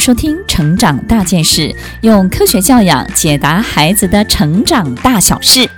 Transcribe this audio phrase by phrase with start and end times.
[0.00, 1.68] 收听《成长大件事》，
[2.00, 5.68] 用科学教养解答孩子的成长大小事。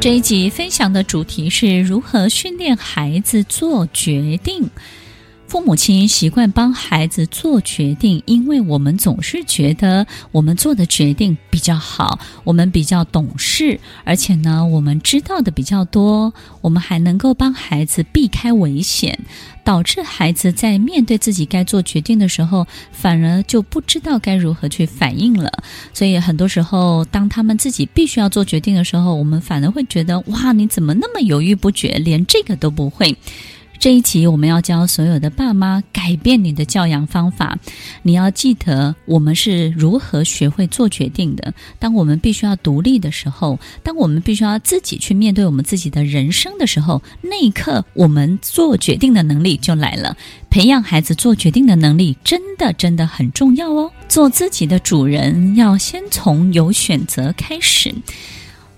[0.00, 4.70] 这一集分享的主题是如何训练孩子做决定。
[5.46, 19.16] 父母亲习惯帮孩子做决定，因为我们总是觉得我们做的决定比较好，我们比较懂事，而且呢，我们知道的比较多，我们还能够帮孩子避开危险，
[19.62, 25.52] 导致孩子在面对自己该做决定的时候，反而就不知道该如何去反应了。
[25.92, 33.16] 所以很多时候，当他们自己必须要做决定的时候，我们反而会觉得：哇，你怎么那么犹豫不决，连这个都不会？
[33.84, 37.58] 这一集我们要教所有的爸妈改变你的教养方法。
[38.02, 41.52] 你要记得，我们是如何学会做决定的。
[41.78, 50.16] 当我们必须要独立的时候，当我们必须要自己去面对我们自己的人生的时候，那一刻我们做决定的能力就来了。
[50.48, 53.92] 培养孩子做决定的能力，真的真的很重要哦。
[54.08, 57.94] 做自己的主人，要先从有选择开始。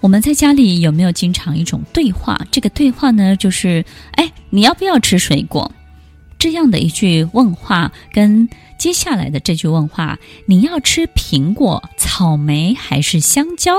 [0.00, 2.40] 我们在家里有没有经常一种对话？
[2.50, 5.70] 这个对话呢，就是哎，你要不要吃水果？
[6.38, 13.74] 这样的一句问话，跟接下来的这句问话，你要吃苹果、草莓还是香蕉？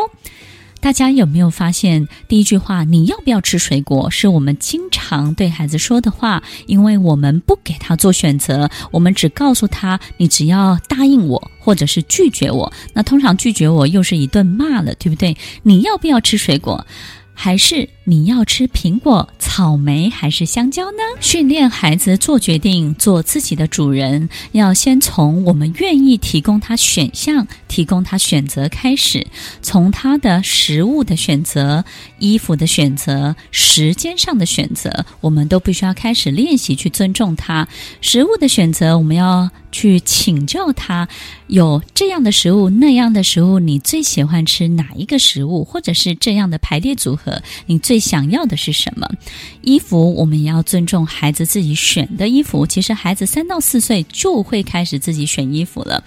[0.80, 15.36] 大家有没有发现，第一句话“你要不要吃水果”是我们经常对孩子说的话，因为我们不给他做选择，我们只告诉他：“你只要答应我，或者是拒绝我。”那通常拒绝我又是一顿骂了，对不对？
[15.64, 16.86] 你要不要吃水果？
[17.34, 21.04] 还是你要吃苹果、草莓还是香蕉呢？
[21.20, 29.28] 训练孩子做决定，做自己的主人，要先从我们愿意提供他选项、提供他选择开始。
[29.62, 31.84] 从他的食物的选择、
[32.18, 37.68] 衣服的选择、时间上的选择，我们都必须要开始练习去尊重他。
[38.00, 39.50] 食物的选择，我们要。
[39.70, 41.08] 去请教他，
[41.48, 45.64] 有这样的食物，那样的食物，你最喜欢吃哪一个食物？
[45.64, 49.10] 或者是这样的排列组合，你最想要的是什么？
[49.62, 52.66] 衣服，我们也要尊重孩子自己选的衣服。
[52.66, 56.04] 其实孩子三到四岁就会开始自己选衣服了。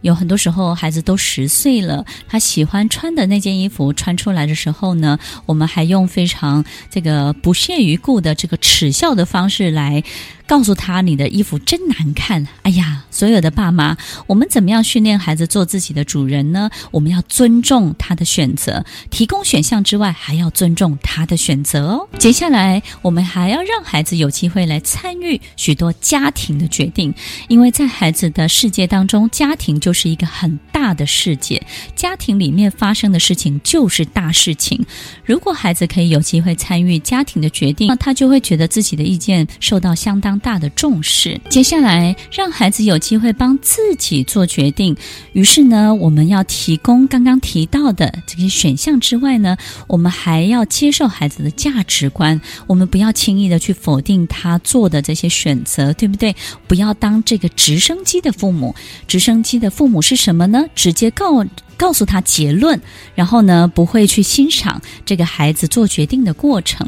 [0.00, 10.04] 有很多时候，孩子都十岁了，他喜欢穿的那件衣服穿出来的时候呢，我们还用非常这个不屑一顾的这个耻笑的方式来
[10.46, 13.96] 告诉他：“你的衣服真难看。”哎呀，所有的爸妈，
[14.28, 16.70] 我们怎么样训练孩子做自己的主人呢？
[16.92, 22.08] 我们要尊重他的选择，提供选项之外，还要尊重他的选择哦。
[22.18, 27.14] 接下来，我们还要让孩子有机会来参与许多家庭的决定，
[27.46, 34.84] 因为在孩子的世界当中，家庭就是一个很大的世界，家庭里面发生的事情就是大事情。
[35.24, 41.38] 如果孩子可以有机会参与家庭的决定，那他就会觉得自己的意见受到相当大的重视。
[41.50, 44.96] 接下来，让孩子有机会帮自己做决定。
[45.34, 49.56] 于是呢，我们要提供刚刚提到的这些选项之外呢，
[49.86, 52.40] 我们还要接受孩子的价值观。
[52.68, 56.36] 我们不要轻易的去否定他做的这些选择，对不对？
[56.68, 58.74] 不要当这个直升机的父母，
[59.08, 60.64] 直升机的父母是什么呢？
[60.76, 61.44] 直接告。
[61.78, 62.78] 告诉他结论，
[63.14, 66.86] 然后呢，不会去欣赏这个孩子做决定的过程。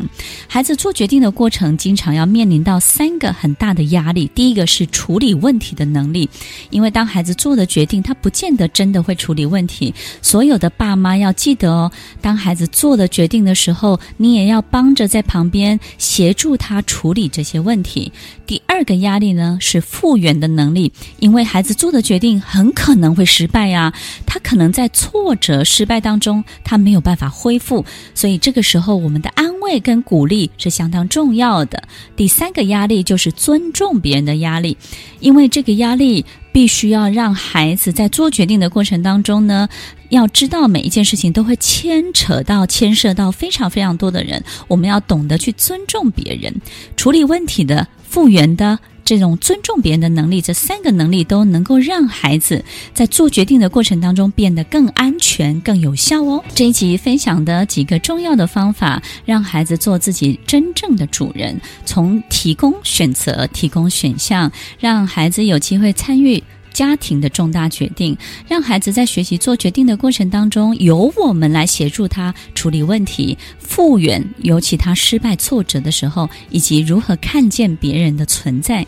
[0.48, 4.28] 孩子做决定的过程，经常要面临到三个很大的压力。
[4.34, 6.28] 第一个是处理问题的能力，
[6.70, 9.94] 因为当孩子做的决定，他不见得真的会处理问题。
[10.20, 18.12] 所有的爸妈要记得哦，当孩子做了决定的时候，你也要帮着在旁边协助他处理这些问题。
[18.44, 23.94] 第二个压力呢，是复原的能力，因为孩子做的决定很可能会失败呀，
[24.26, 24.79] 他可能在。
[24.80, 31.82] 在挫折、失败当中，他没有办法恢复，所以这个时候我们的安慰跟鼓励是相当重要的。
[32.16, 34.78] 第三个压力就是尊重别人的压力，
[35.18, 39.68] 因为这个压力必须要让孩子在做决定的过程当中呢，
[40.08, 46.58] 要知道每一件事情都会牵扯到、牵涉到非常非常多的人，我们要懂得去尊重别人，
[46.96, 48.78] 处理问题的、复原的。
[49.10, 52.64] 这种尊重别人的能力，这三个能力都能够让孩子
[52.94, 56.44] 在做决定的过程当中变得更安全、更有效哦。
[56.54, 66.40] 这一集分享的几个重要的方法，让孩子做自己真正的主人，从提供选择、提供选项，让孩子有机会参与。
[66.72, 68.16] 家庭的重大决定，
[68.48, 78.86] 让孩子在学习做决定的过程当中，由我们来协助他处理问题、复原，尤其他失败挫折的时候，以及如何看见别人的存在。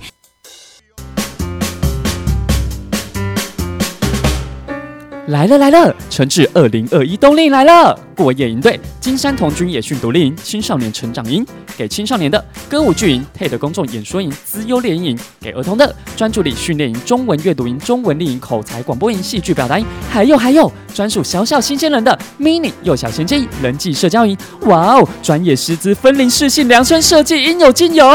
[5.32, 7.98] 来了来了，诚挚二零二一冬令来了！
[8.14, 11.42] 过夜营队金山童军野训独立营青少年成长营，
[11.74, 24.36] 给青少年的歌舞剧营、TED 公众演说营、资优联营，给儿童的专注力训练营、中文阅读营、中文丽营、口才广播营、戏剧表达营，还有还有专属小小新鲜人的 mini 幼小衔接营、人际社交营。
[24.66, 28.06] 哇哦，专业师资分龄适性量身设计，应有尽有！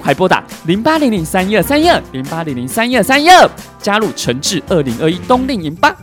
[0.00, 3.50] 快拨打零八零零三一二三一二零八零零三一二三一二，
[3.80, 5.96] 加入诚挚二零二一冬令营吧！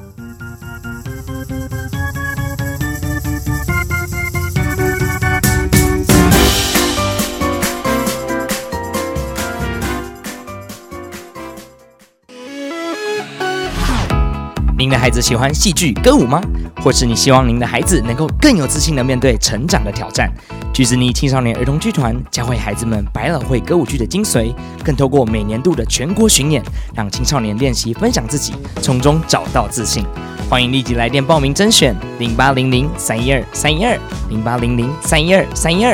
[14.79, 16.41] 您的孩子喜欢戏剧、歌舞吗？
[16.81, 20.31] 或是你希望您的孩子能够更有自信地面对成长的挑战？
[20.73, 26.63] 橘子妮青少年儿童剧团教会孩子们百老汇歌舞剧的精髓，更透过每年度的全国巡演，
[26.95, 30.05] 让青少年练习分享自己，从中找到自信。
[30.49, 33.99] 欢迎立即来电报名甄选：零八零零三一二三一二
[34.29, 35.93] 零八零零三一二三一二。